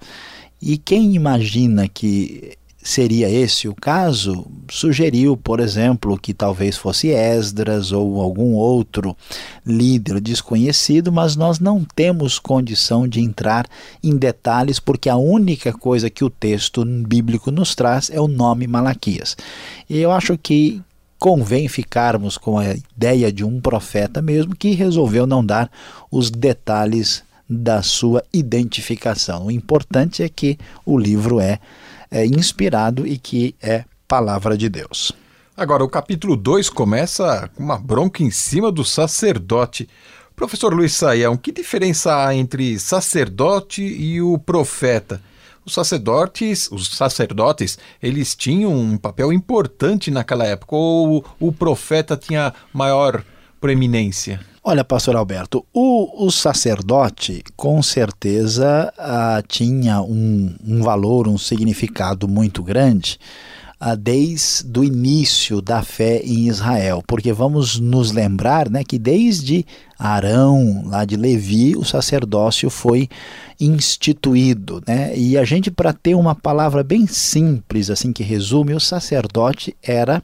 E 0.60 0.76
quem 0.76 1.14
imagina 1.14 1.86
que 1.86 2.58
seria 2.82 3.28
esse 3.28 3.68
o 3.68 3.74
caso, 3.74 4.46
sugeriu, 4.68 5.36
por 5.36 5.60
exemplo, 5.60 6.18
que 6.18 6.32
talvez 6.32 6.76
fosse 6.76 7.08
Esdras 7.08 7.92
ou 7.92 8.20
algum 8.20 8.54
outro 8.54 9.16
líder 9.64 10.20
desconhecido, 10.20 11.12
mas 11.12 11.36
nós 11.36 11.60
não 11.60 11.84
temos 11.84 12.38
condição 12.38 13.06
de 13.06 13.20
entrar 13.20 13.66
em 14.02 14.16
detalhes, 14.16 14.80
porque 14.80 15.08
a 15.08 15.16
única 15.16 15.72
coisa 15.72 16.08
que 16.08 16.24
o 16.24 16.30
texto 16.30 16.84
bíblico 16.84 17.50
nos 17.50 17.74
traz 17.74 18.10
é 18.10 18.20
o 18.20 18.26
nome 18.26 18.66
Malaquias. 18.66 19.36
E 19.88 19.98
eu 19.98 20.10
acho 20.10 20.38
que 20.38 20.82
convém 21.18 21.68
ficarmos 21.68 22.38
com 22.38 22.58
a 22.58 22.74
ideia 22.74 23.32
de 23.32 23.44
um 23.44 23.60
profeta 23.60 24.22
mesmo 24.22 24.54
que 24.54 24.72
resolveu 24.72 25.26
não 25.26 25.44
dar 25.44 25.70
os 26.10 26.30
detalhes 26.30 27.22
da 27.48 27.82
sua 27.82 28.22
identificação. 28.32 29.46
O 29.46 29.50
importante 29.50 30.22
é 30.22 30.28
que 30.28 30.58
o 30.84 30.98
livro 30.98 31.40
é 31.40 31.58
é 32.10 32.24
inspirado 32.24 33.06
e 33.06 33.18
que 33.18 33.54
é 33.62 33.84
palavra 34.06 34.56
de 34.56 34.68
Deus. 34.68 35.12
Agora, 35.56 35.84
o 35.84 35.88
capítulo 35.88 36.36
2 36.36 36.70
começa 36.70 37.50
com 37.54 37.62
uma 37.62 37.78
bronca 37.78 38.22
em 38.22 38.30
cima 38.30 38.70
do 38.70 38.84
sacerdote. 38.84 39.88
Professor 40.34 40.72
Luiz 40.72 40.94
Saião, 40.94 41.36
que 41.36 41.50
diferença 41.50 42.26
há 42.26 42.34
entre 42.34 42.78
sacerdote 42.78 43.82
e 43.82 44.22
o 44.22 44.38
profeta? 44.38 45.20
Os 45.68 45.74
sacerdotes, 45.74 46.72
os 46.72 46.88
sacerdotes, 46.88 47.78
eles 48.02 48.34
tinham 48.34 48.72
um 48.72 48.96
papel 48.96 49.30
importante 49.30 50.10
naquela 50.10 50.46
época, 50.46 50.74
ou 50.74 51.22
o 51.38 51.52
profeta 51.52 52.16
tinha 52.16 52.54
maior 52.72 53.22
preeminência? 53.60 54.40
Olha, 54.64 54.82
pastor 54.82 55.14
Alberto, 55.14 55.66
o, 55.70 56.24
o 56.26 56.30
sacerdote 56.30 57.44
com 57.54 57.82
certeza 57.82 58.90
ah, 58.96 59.42
tinha 59.46 60.00
um, 60.00 60.56
um, 60.66 60.82
valor, 60.82 61.28
um 61.28 61.36
significado 61.36 62.26
muito 62.26 62.62
grande 62.62 63.18
ah, 63.80 63.94
desde 63.94 64.78
o 64.78 64.82
início 64.82 65.62
da 65.62 65.82
fé 65.82 66.20
em 66.24 66.48
Israel, 66.48 67.02
porque 67.06 67.32
vamos 67.32 67.78
nos 67.78 68.10
lembrar 68.10 68.68
né, 68.68 68.82
que 68.82 68.98
desde 68.98 69.64
Arão, 69.98 70.84
lá 70.86 71.04
de 71.04 71.16
Levi, 71.16 71.76
o 71.76 71.84
sacerdócio 71.84 72.70
foi 72.70 73.08
instituído. 73.60 74.82
Né? 74.86 75.16
E 75.16 75.38
a 75.38 75.44
gente, 75.44 75.70
para 75.70 75.92
ter 75.92 76.14
uma 76.14 76.34
palavra 76.34 76.82
bem 76.82 77.06
simples, 77.06 77.90
assim 77.90 78.12
que 78.12 78.22
resume, 78.22 78.74
o 78.74 78.80
sacerdote 78.80 79.76
era 79.82 80.22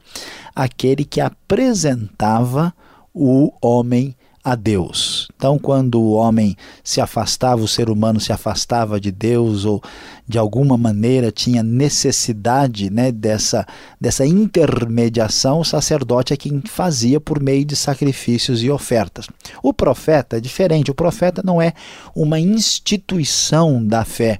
aquele 0.55 1.05
que 1.05 1.21
apresentava 1.21 2.73
o 3.13 3.53
homem 3.61 4.15
a 4.45 4.53
Deus. 4.53 5.27
Então, 5.35 5.57
quando 5.57 5.99
o 5.99 6.11
homem 6.11 6.55
se 6.83 7.01
afastava, 7.01 7.63
o 7.63 7.67
ser 7.67 7.89
humano 7.89 8.19
se 8.19 8.31
afastava 8.31 8.99
de 8.99 9.11
Deus 9.11 9.65
ou 9.65 9.81
de 10.27 10.37
alguma 10.37 10.77
maneira 10.77 11.31
tinha 11.31 11.61
necessidade 11.61 12.89
né, 12.89 13.11
dessa, 13.11 13.65
dessa 14.01 14.25
intermediação, 14.25 15.59
o 15.59 15.65
sacerdote 15.65 16.33
é 16.33 16.37
quem 16.37 16.61
fazia 16.65 17.19
por 17.19 17.41
meio 17.41 17.63
de 17.63 17.75
sacrifícios 17.75 18.63
e 18.63 18.69
ofertas. 18.69 19.27
O 19.61 19.71
profeta 19.71 20.37
é 20.37 20.39
diferente, 20.39 20.89
o 20.89 20.95
profeta 20.95 21.41
não 21.43 21.61
é 21.61 21.73
uma 22.15 22.39
instituição 22.39 23.85
da 23.85 24.03
fé, 24.03 24.39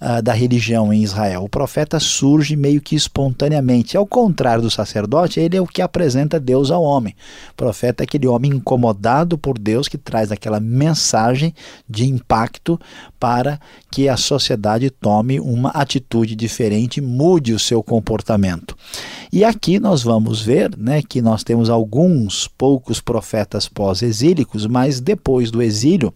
uh, 0.00 0.22
da 0.22 0.32
religião 0.32 0.92
em 0.92 1.02
Israel. 1.02 1.44
O 1.44 1.48
profeta 1.48 2.00
surge 2.00 2.56
meio 2.56 2.80
que 2.80 2.96
espontaneamente. 2.96 3.96
Ao 3.96 4.06
contrário 4.06 4.62
do 4.62 4.70
sacerdote, 4.70 5.38
ele 5.38 5.56
é 5.56 5.60
o 5.60 5.66
que 5.66 5.82
apresenta 5.82 6.40
Deus 6.40 6.70
ao 6.70 6.82
homem. 6.82 7.14
O 7.50 7.54
profeta 7.54 8.02
é 8.02 8.04
aquele 8.04 8.26
homem 8.26 8.52
incomodado 8.52 9.36
por 9.46 9.60
Deus 9.60 9.86
que 9.86 9.96
traz 9.96 10.32
aquela 10.32 10.58
mensagem 10.58 11.54
de 11.88 12.04
impacto 12.04 12.80
para 13.16 13.60
que 13.92 14.08
a 14.08 14.16
sociedade 14.16 14.90
tome 14.90 15.38
uma 15.38 15.70
atitude 15.70 16.34
diferente, 16.34 17.00
mude 17.00 17.52
o 17.52 17.58
seu 17.60 17.80
comportamento. 17.80 18.75
E 19.36 19.44
aqui 19.44 19.78
nós 19.78 20.02
vamos 20.02 20.40
ver 20.40 20.74
né, 20.78 21.02
que 21.02 21.20
nós 21.20 21.44
temos 21.44 21.68
alguns 21.68 22.48
poucos 22.48 23.02
profetas 23.02 23.68
pós-exílicos, 23.68 24.66
mas 24.66 24.98
depois 24.98 25.50
do 25.50 25.60
exílio, 25.60 26.10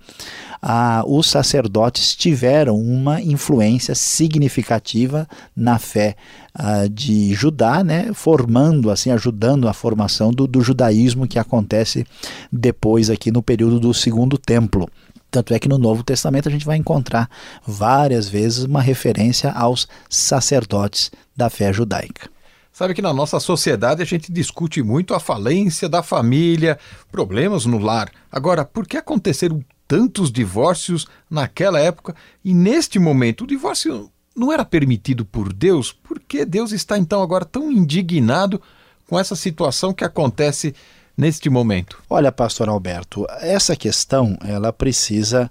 ah, 0.63 1.05
os 1.07 1.29
sacerdotes 1.29 2.17
tiveram 2.17 2.81
uma 2.81 3.21
influência 3.21 3.95
significativa 3.95 5.29
na 5.55 5.79
fé 5.79 6.17
ah, 6.55 6.87
de 6.91 7.35
Judá, 7.35 7.85
né, 7.85 8.11
formando, 8.15 8.91
assim, 8.91 9.11
ajudando 9.11 9.69
a 9.69 9.75
formação 9.75 10.31
do, 10.31 10.47
do 10.47 10.63
judaísmo 10.63 11.29
que 11.29 11.39
acontece 11.39 12.07
depois 12.51 13.11
aqui 13.11 13.31
no 13.31 13.43
período 13.43 13.79
do 13.79 13.93
Segundo 13.93 14.39
Templo. 14.39 14.89
Tanto 15.31 15.53
é 15.53 15.59
que 15.59 15.69
no 15.69 15.77
Novo 15.77 16.03
Testamento 16.03 16.49
a 16.49 16.53
gente 16.53 16.65
vai 16.65 16.79
encontrar 16.79 17.29
várias 17.67 18.31
vezes 18.31 18.65
uma 18.65 18.81
referência 18.81 19.53
aos 19.53 19.87
sacerdotes 20.09 21.11
da 21.37 21.51
fé 21.51 21.71
judaica. 21.71 22.39
Sabe 22.81 22.95
que 22.95 23.03
na 23.03 23.12
nossa 23.12 23.38
sociedade 23.38 24.01
a 24.01 24.07
gente 24.07 24.33
discute 24.33 24.83
muito 24.83 25.12
a 25.12 25.21
falência 25.21 25.87
da 25.87 26.03
família, 26.03 26.79
problemas 27.12 27.66
no 27.66 27.77
lar. 27.77 28.11
Agora, 28.33 28.64
por 28.64 28.87
que 28.87 28.97
aconteceram 28.97 29.62
tantos 29.87 30.33
divórcios 30.33 31.07
naquela 31.29 31.79
época 31.79 32.16
e 32.43 32.55
neste 32.55 32.99
momento 32.99 33.45
o 33.45 33.47
divórcio 33.47 34.11
não 34.35 34.51
era 34.51 34.64
permitido 34.64 35.27
por 35.27 35.53
Deus? 35.53 35.93
Por 35.93 36.19
que 36.21 36.43
Deus 36.47 36.73
está 36.73 36.97
então 36.97 37.21
agora 37.21 37.45
tão 37.45 37.71
indignado 37.71 38.59
com 39.07 39.19
essa 39.19 39.37
situação 39.37 39.93
que 39.93 40.03
acontece 40.03 40.75
neste 41.14 41.51
momento? 41.51 42.03
Olha, 42.09 42.33
pastor 42.33 42.71
Alberto, 42.71 43.27
essa 43.43 43.77
questão 43.77 44.38
ela 44.43 44.73
precisa 44.73 45.51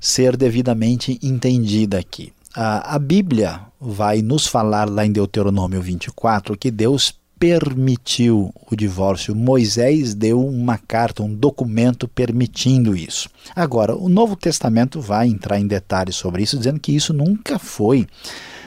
ser 0.00 0.36
devidamente 0.36 1.20
entendida 1.22 2.00
aqui. 2.00 2.32
A, 2.54 2.98
Bíblia 2.98 3.60
vai 3.80 4.20
nos 4.20 4.46
falar 4.46 4.88
lá 4.88 5.06
em 5.06 5.12
Deuteronômio 5.12 5.80
24 5.80 6.56
que 6.56 6.70
Deus 6.70 7.14
permitiu 7.38 8.54
o 8.70 8.76
divórcio. 8.76 9.34
Moisés 9.34 10.14
deu 10.14 10.46
uma 10.46 10.78
carta, 10.78 11.22
um 11.22 11.34
documento 11.34 12.06
permitindo 12.06 12.94
isso. 12.94 13.28
Agora, 13.56 13.96
o 13.96 14.08
Novo 14.08 14.36
Testamento 14.36 15.00
vai 15.00 15.26
entrar 15.26 15.58
em 15.58 15.66
detalhes 15.66 16.14
sobre 16.14 16.42
isso, 16.42 16.56
dizendo 16.56 16.78
que 16.78 16.94
isso 16.94 17.12
nunca 17.12 17.58
foi 17.58 18.06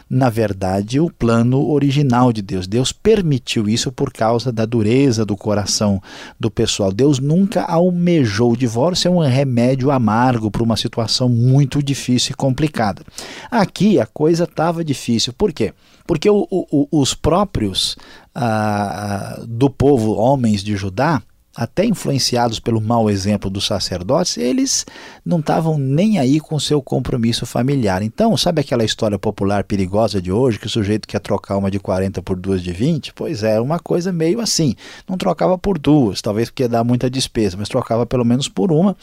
na 0.09 0.29
verdade, 0.29 0.99
o 0.99 1.09
plano 1.09 1.67
original 1.67 2.31
de 2.31 2.41
Deus. 2.41 2.67
Deus 2.67 2.91
permitiu 2.91 3.67
isso 3.67 3.91
por 3.91 4.13
causa 4.13 4.51
da 4.51 4.63
dureza 4.63 5.25
do 5.25 5.35
coração 5.35 6.01
do 6.39 6.51
pessoal. 6.51 6.91
Deus 6.91 7.19
nunca 7.19 7.63
almejou 7.63 8.53
o 8.53 8.57
divórcio, 8.57 9.07
é 9.07 9.11
um 9.11 9.19
remédio 9.19 9.89
amargo 9.89 10.51
para 10.51 10.63
uma 10.63 10.77
situação 10.77 11.27
muito 11.27 11.81
difícil 11.81 12.33
e 12.33 12.35
complicada. 12.35 13.03
Aqui 13.49 13.99
a 13.99 14.05
coisa 14.05 14.43
estava 14.43 14.83
difícil. 14.83 15.33
Por 15.33 15.51
quê? 15.51 15.73
Porque 16.05 16.29
o, 16.29 16.47
o, 16.51 16.87
os 16.91 17.15
próprios 17.15 17.97
ah, 18.33 19.41
do 19.47 19.69
povo, 19.71 20.13
homens 20.13 20.63
de 20.63 20.77
Judá, 20.77 21.21
até 21.55 21.85
influenciados 21.85 22.59
pelo 22.59 22.81
mau 22.81 23.09
exemplo 23.09 23.49
dos 23.49 23.65
sacerdotes, 23.65 24.37
eles 24.37 24.85
não 25.25 25.39
estavam 25.39 25.77
nem 25.77 26.19
aí 26.19 26.39
com 26.39 26.59
seu 26.59 26.81
compromisso 26.81 27.45
familiar. 27.45 28.01
Então, 28.01 28.35
sabe 28.35 28.59
aquela 28.59 28.83
história 28.83 29.17
popular 29.17 29.63
perigosa 29.63 30.21
de 30.21 30.31
hoje, 30.31 30.59
que 30.59 30.67
o 30.67 30.69
sujeito 30.69 31.07
quer 31.07 31.19
trocar 31.19 31.57
uma 31.57 31.71
de 31.71 31.79
40 31.79 32.21
por 32.21 32.35
duas 32.35 32.61
de 32.61 32.73
20? 32.73 33.13
Pois 33.13 33.41
é, 33.41 33.59
uma 33.59 33.79
coisa 33.79 34.11
meio 34.11 34.41
assim. 34.41 34.75
Não 35.07 35.17
trocava 35.17 35.57
por 35.57 35.79
duas, 35.79 36.21
talvez 36.21 36.49
porque 36.49 36.63
ia 36.63 36.69
dar 36.69 36.83
muita 36.83 37.09
despesa, 37.09 37.55
mas 37.57 37.69
trocava 37.69 38.05
pelo 38.05 38.25
menos 38.25 38.49
por 38.49 38.71
uma. 38.71 38.97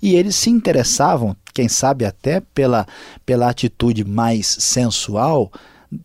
E 0.00 0.14
eles 0.14 0.36
se 0.36 0.48
interessavam, 0.48 1.34
quem 1.52 1.68
sabe 1.68 2.04
até 2.04 2.40
pela, 2.40 2.86
pela 3.24 3.50
atitude 3.50 4.04
mais 4.04 4.46
sensual, 4.46 5.50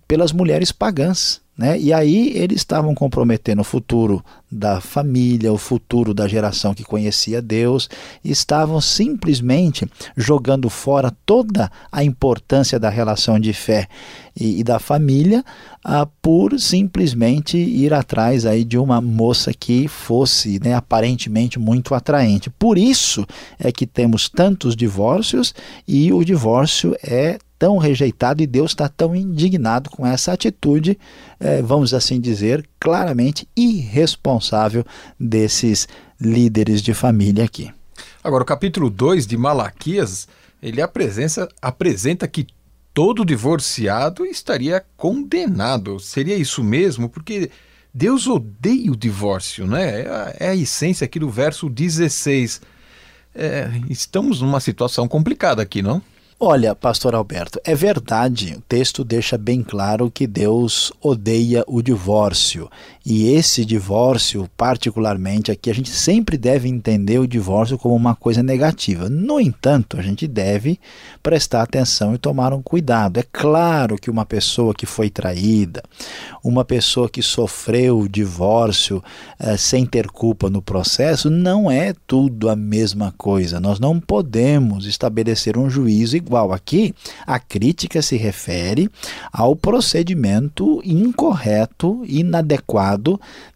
pelas 0.07 0.31
mulheres 0.31 0.71
pagãs. 0.71 1.40
Né? 1.57 1.77
E 1.77 1.91
aí 1.91 2.31
eles 2.35 2.57
estavam 2.57 2.95
comprometendo 2.95 3.59
o 3.59 3.65
futuro 3.65 4.23
da 4.51 4.81
família, 4.81 5.51
o 5.51 5.57
futuro 5.57 6.13
da 6.13 6.27
geração 6.27 6.73
que 6.73 6.83
conhecia 6.83 7.41
Deus, 7.41 7.89
estavam 8.23 8.79
simplesmente 8.79 9.85
jogando 10.15 10.69
fora 10.69 11.11
toda 11.25 11.69
a 11.91 12.03
importância 12.03 12.79
da 12.79 12.89
relação 12.89 13.39
de 13.39 13.53
fé 13.53 13.87
e, 14.35 14.61
e 14.61 14.63
da 14.63 14.79
família 14.79 15.43
ah, 15.83 16.07
por 16.21 16.57
simplesmente 16.59 17.57
ir 17.57 17.93
atrás 17.93 18.45
aí 18.45 18.63
de 18.63 18.77
uma 18.77 19.01
moça 19.01 19.53
que 19.53 19.87
fosse 19.87 20.59
né, 20.63 20.73
aparentemente 20.73 21.59
muito 21.59 21.93
atraente. 21.93 22.49
Por 22.49 22.77
isso 22.77 23.25
é 23.59 23.71
que 23.71 23.85
temos 23.85 24.29
tantos 24.29 24.75
divórcios 24.75 25.53
e 25.87 26.13
o 26.13 26.23
divórcio 26.23 26.95
é 27.03 27.37
tão 27.61 27.77
rejeitado 27.77 28.41
e 28.41 28.47
Deus 28.47 28.71
está 28.71 28.89
tão 28.89 29.15
indignado 29.15 29.91
com 29.91 30.03
essa 30.03 30.33
atitude, 30.33 30.97
eh, 31.39 31.61
vamos 31.61 31.93
assim 31.93 32.19
dizer, 32.19 32.67
claramente 32.79 33.47
irresponsável 33.55 34.83
desses 35.19 35.87
líderes 36.19 36.81
de 36.81 36.91
família 36.95 37.43
aqui. 37.43 37.71
Agora, 38.23 38.41
o 38.41 38.47
capítulo 38.47 38.89
2 38.89 39.27
de 39.27 39.37
Malaquias, 39.37 40.27
ele 40.59 40.81
apresenta, 40.81 41.47
apresenta 41.61 42.27
que 42.27 42.47
todo 42.95 43.23
divorciado 43.23 44.25
estaria 44.25 44.83
condenado. 44.97 45.99
Seria 45.99 46.35
isso 46.35 46.63
mesmo? 46.63 47.07
Porque 47.09 47.51
Deus 47.93 48.25
odeia 48.25 48.91
o 48.91 48.97
divórcio, 48.97 49.67
né? 49.67 50.01
É 50.01 50.09
a, 50.09 50.35
é 50.39 50.49
a 50.49 50.55
essência 50.55 51.05
aqui 51.05 51.19
do 51.19 51.29
verso 51.29 51.69
16. 51.69 52.59
É, 53.35 53.69
estamos 53.87 54.41
numa 54.41 54.59
situação 54.59 55.07
complicada 55.07 55.61
aqui, 55.61 55.83
não? 55.83 56.01
Olha, 56.43 56.73
pastor 56.73 57.13
Alberto, 57.13 57.61
é 57.63 57.75
verdade, 57.75 58.55
o 58.57 58.61
texto 58.61 59.03
deixa 59.03 59.37
bem 59.37 59.61
claro 59.61 60.09
que 60.09 60.25
Deus 60.25 60.91
odeia 60.99 61.63
o 61.67 61.83
divórcio. 61.83 62.67
E 63.03 63.33
esse 63.33 63.65
divórcio, 63.65 64.47
particularmente 64.55 65.51
aqui, 65.51 65.71
a 65.71 65.73
gente 65.73 65.89
sempre 65.89 66.37
deve 66.37 66.69
entender 66.69 67.17
o 67.17 67.27
divórcio 67.27 67.77
como 67.77 67.95
uma 67.95 68.13
coisa 68.13 68.43
negativa. 68.43 69.09
No 69.09 69.39
entanto, 69.39 69.97
a 69.97 70.03
gente 70.03 70.27
deve 70.27 70.79
prestar 71.23 71.63
atenção 71.63 72.13
e 72.13 72.19
tomar 72.19 72.53
um 72.53 72.61
cuidado. 72.61 73.19
É 73.19 73.23
claro 73.23 73.95
que 73.95 74.11
uma 74.11 74.23
pessoa 74.23 74.73
que 74.73 74.85
foi 74.85 75.09
traída, 75.09 75.81
uma 76.43 76.63
pessoa 76.63 77.09
que 77.09 77.23
sofreu 77.23 77.99
o 78.01 78.09
divórcio 78.09 79.03
eh, 79.39 79.57
sem 79.57 79.83
ter 79.83 80.07
culpa 80.07 80.47
no 80.47 80.61
processo, 80.61 81.29
não 81.29 81.71
é 81.71 81.95
tudo 82.05 82.49
a 82.49 82.55
mesma 82.55 83.11
coisa. 83.17 83.59
Nós 83.59 83.79
não 83.79 83.99
podemos 83.99 84.85
estabelecer 84.85 85.57
um 85.57 85.69
juízo 85.69 86.15
igual. 86.15 86.53
Aqui, 86.53 86.93
a 87.25 87.39
crítica 87.39 87.99
se 88.01 88.15
refere 88.15 88.91
ao 89.33 89.55
procedimento 89.55 90.81
incorreto, 90.85 92.03
inadequado 92.05 92.90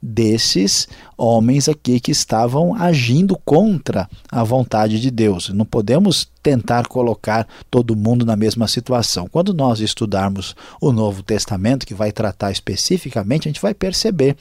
desses 0.01 0.87
homens 1.17 1.69
aqui 1.69 1.99
que 1.99 2.11
estavam 2.11 2.75
agindo 2.75 3.37
contra 3.45 4.09
a 4.31 4.43
vontade 4.43 4.99
de 4.99 5.09
Deus. 5.09 5.49
Não 5.49 5.65
podemos 5.65 6.27
tentar 6.43 6.87
colocar 6.87 7.47
todo 7.71 7.95
mundo 7.95 8.25
na 8.25 8.35
mesma 8.35 8.67
situação. 8.67 9.27
Quando 9.31 9.53
nós 9.53 9.79
estudarmos 9.79 10.55
o 10.79 10.91
Novo 10.91 11.23
Testamento, 11.23 11.87
que 11.87 11.93
vai 11.95 12.11
tratar 12.11 12.51
especificamente, 12.51 13.47
a 13.47 13.49
gente 13.49 13.61
vai 13.61 13.73
perceber 13.73 14.35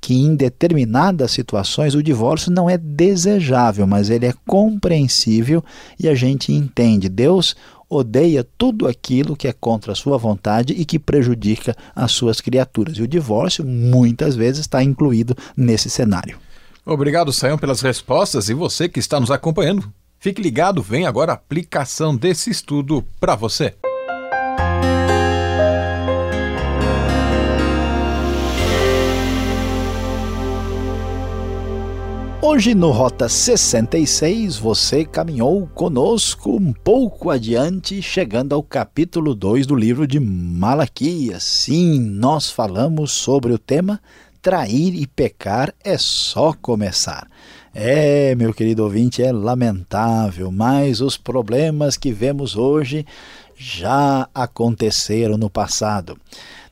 que 0.00 0.14
em 0.14 0.34
determinadas 0.34 1.30
situações 1.30 1.94
o 1.94 2.02
divórcio 2.02 2.50
não 2.50 2.70
é 2.70 2.78
desejável, 2.78 3.86
mas 3.86 4.08
ele 4.08 4.26
é 4.26 4.34
compreensível 4.46 5.62
e 5.98 6.08
a 6.08 6.14
gente 6.14 6.52
entende. 6.52 7.08
Deus 7.08 7.54
odeia 7.92 8.46
tudo 8.56 8.88
aquilo 8.88 9.36
que 9.36 9.46
é 9.46 9.52
contra 9.52 9.92
a 9.92 9.94
sua 9.94 10.16
vontade 10.16 10.72
e 10.72 10.84
que 10.84 10.98
prejudica 10.98 11.76
as 11.94 12.12
suas 12.12 12.40
criaturas. 12.40 12.96
E 12.96 13.02
o 13.02 13.08
divórcio 13.08 13.64
muitas 13.64 14.34
vezes 14.34 14.60
está 14.60 14.82
incluído 14.82 15.36
nesse 15.56 15.90
cenário. 15.90 16.38
Obrigado, 16.84 17.32
Sayão, 17.32 17.58
pelas 17.58 17.80
respostas 17.80 18.48
e 18.48 18.54
você 18.54 18.88
que 18.88 18.98
está 18.98 19.20
nos 19.20 19.30
acompanhando. 19.30 19.92
Fique 20.18 20.40
ligado, 20.40 20.82
vem 20.82 21.06
agora 21.06 21.32
a 21.32 21.34
aplicação 21.34 22.16
desse 22.16 22.50
estudo 22.50 23.04
para 23.20 23.34
você. 23.34 23.74
Hoje 32.44 32.74
no 32.74 32.90
Rota 32.90 33.28
66 33.28 34.56
você 34.56 35.04
caminhou 35.04 35.64
conosco 35.68 36.56
um 36.56 36.72
pouco 36.72 37.30
adiante, 37.30 38.02
chegando 38.02 38.52
ao 38.52 38.64
capítulo 38.64 39.32
2 39.32 39.64
do 39.64 39.76
livro 39.76 40.08
de 40.08 40.18
Malaquias. 40.18 41.44
Sim, 41.44 42.00
nós 42.00 42.50
falamos 42.50 43.12
sobre 43.12 43.52
o 43.52 43.58
tema 43.58 44.00
Trair 44.42 44.92
e 44.96 45.06
pecar 45.06 45.72
é 45.84 45.96
só 45.96 46.52
começar. 46.52 47.28
É, 47.72 48.34
meu 48.34 48.52
querido 48.52 48.82
ouvinte, 48.82 49.22
é 49.22 49.30
lamentável, 49.30 50.50
mas 50.50 51.00
os 51.00 51.16
problemas 51.16 51.96
que 51.96 52.10
vemos 52.10 52.56
hoje 52.56 53.06
já 53.54 54.28
aconteceram 54.34 55.38
no 55.38 55.48
passado 55.48 56.18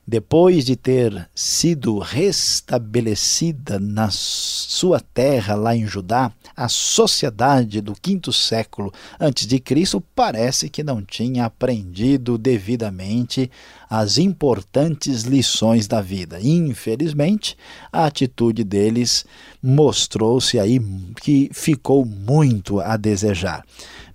depois 0.05 0.65
de 0.65 0.75
ter 0.75 1.29
sido 1.33 1.99
restabelecida 1.99 3.79
na 3.79 4.09
sua 4.11 4.99
terra 4.99 5.55
lá 5.55 5.75
em 5.75 5.85
Judá, 5.85 6.31
a 6.55 6.67
sociedade 6.67 7.81
do 7.81 7.93
quinto 7.93 8.33
século 8.33 8.91
antes 9.19 9.47
de 9.47 9.59
Cristo 9.59 10.01
parece 10.15 10.69
que 10.69 10.83
não 10.83 11.01
tinha 11.01 11.45
aprendido 11.45 12.37
devidamente 12.37 13.49
as 13.89 14.17
importantes 14.17 15.23
lições 15.23 15.87
da 15.87 16.01
vida. 16.01 16.39
Infelizmente, 16.41 17.57
a 17.91 18.05
atitude 18.05 18.63
deles 18.63 19.25
mostrou-se 19.61 20.57
aí 20.57 20.79
que 21.21 21.49
ficou 21.53 22.05
muito 22.05 22.79
a 22.79 22.97
desejar. 22.97 23.63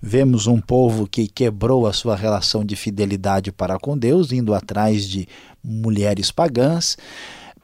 Vemos 0.01 0.47
um 0.47 0.59
povo 0.59 1.07
que 1.07 1.27
quebrou 1.27 1.87
a 1.87 1.93
sua 1.93 2.15
relação 2.15 2.63
de 2.63 2.75
fidelidade 2.75 3.51
para 3.51 3.79
com 3.79 3.97
Deus, 3.97 4.31
indo 4.31 4.53
atrás 4.53 5.07
de 5.07 5.27
mulheres 5.63 6.31
pagãs, 6.31 6.97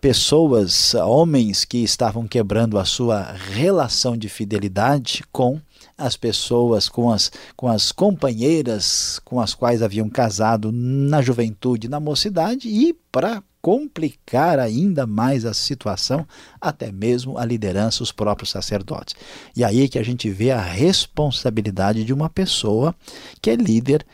pessoas, 0.01 0.93
homens 0.95 1.63
que 1.63 1.77
estavam 1.77 2.27
quebrando 2.27 2.77
a 2.77 2.83
sua 2.83 3.31
relação 3.31 4.17
de 4.17 4.27
fidelidade 4.27 5.23
com 5.31 5.61
as 5.97 6.17
pessoas, 6.17 6.89
com 6.89 7.09
as, 7.09 7.31
com 7.55 7.67
as 7.67 7.91
companheiras 7.91 9.19
com 9.23 9.39
as 9.39 9.53
quais 9.53 9.81
haviam 9.81 10.09
casado 10.09 10.71
na 10.73 11.21
juventude, 11.21 11.87
na 11.87 11.99
mocidade, 11.99 12.67
e 12.67 12.93
para 13.11 13.41
complicar 13.63 14.59
ainda 14.59 15.07
mais 15.07 15.45
a 15.45 15.53
situação, 15.53 16.27
até 16.59 16.91
mesmo 16.91 17.37
a 17.37 17.45
liderança, 17.45 18.03
os 18.03 18.11
próprios 18.11 18.51
sacerdotes. 18.51 19.15
E 19.55 19.63
aí 19.63 19.85
é 19.85 19.87
que 19.87 19.97
a 19.97 20.03
gente 20.03 20.29
vê 20.29 20.51
a 20.51 20.59
responsabilidade 20.59 22.03
de 22.03 22.13
uma 22.13 22.29
pessoa 22.29 22.93
que 23.41 23.49
é 23.49 23.55
líder 23.55 24.05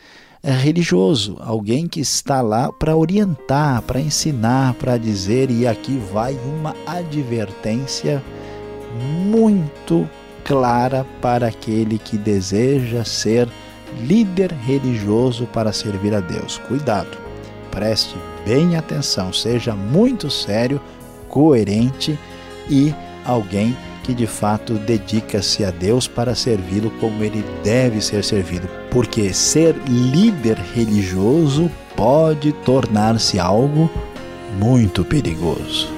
é 0.42 0.52
religioso, 0.52 1.36
alguém 1.40 1.86
que 1.86 2.00
está 2.00 2.40
lá 2.40 2.72
para 2.72 2.96
orientar, 2.96 3.82
para 3.82 4.00
ensinar, 4.00 4.72
para 4.74 4.96
dizer, 4.96 5.50
e 5.50 5.66
aqui 5.66 5.98
vai 6.10 6.32
uma 6.32 6.74
advertência 6.86 8.22
muito 9.26 10.08
clara 10.42 11.04
para 11.20 11.48
aquele 11.48 11.98
que 11.98 12.16
deseja 12.16 13.04
ser 13.04 13.48
líder 14.06 14.52
religioso 14.52 15.44
para 15.48 15.74
servir 15.74 16.14
a 16.14 16.20
Deus. 16.20 16.56
Cuidado, 16.56 17.18
preste 17.70 18.16
bem 18.44 18.76
atenção, 18.76 19.32
seja 19.32 19.74
muito 19.74 20.30
sério, 20.30 20.80
coerente 21.28 22.18
e 22.68 22.94
alguém 23.24 23.76
que 24.02 24.14
de 24.14 24.26
fato 24.26 24.74
dedica-se 24.74 25.64
a 25.64 25.70
Deus 25.70 26.08
para 26.08 26.34
servi-lo 26.34 26.90
como 27.00 27.22
ele 27.22 27.44
deve 27.62 28.00
ser 28.00 28.24
servido. 28.24 28.68
Porque 28.90 29.32
ser 29.32 29.76
líder 29.86 30.58
religioso 30.74 31.70
pode 31.96 32.52
tornar-se 32.52 33.38
algo 33.38 33.90
muito 34.58 35.04
perigoso. 35.04 35.88